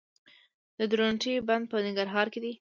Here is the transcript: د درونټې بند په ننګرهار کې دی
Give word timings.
د 0.79 0.79
درونټې 0.91 1.33
بند 1.47 1.63
په 1.71 1.77
ننګرهار 1.85 2.27
کې 2.33 2.39
دی 2.43 2.53